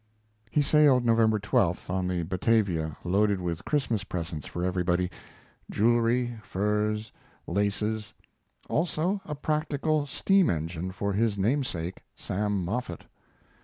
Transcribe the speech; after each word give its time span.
He 0.49 0.63
sailed 0.63 1.05
November 1.05 1.39
12th, 1.39 1.87
on 1.87 2.07
the 2.07 2.23
Batavia, 2.23 2.97
loaded 3.03 3.39
with 3.39 3.63
Christmas 3.65 4.03
presents 4.03 4.47
for 4.47 4.65
everybody; 4.65 5.11
jewelry, 5.69 6.39
furs, 6.41 7.11
laces; 7.45 8.15
also 8.67 9.21
a 9.25 9.35
practical 9.35 10.07
steam 10.07 10.49
engine 10.49 10.91
for 10.91 11.13
his 11.13 11.37
namesake, 11.37 12.01
Sam 12.15 12.65
Moffett. 12.65 13.03